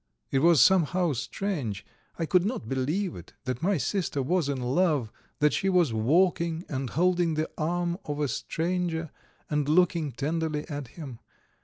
[0.31, 1.85] It was somehow strange,
[2.17, 6.65] I could not believe it, that my sister was in love, that she was walking
[6.67, 9.11] and holding the arm of a stranger
[9.47, 11.19] and looking tenderly at him.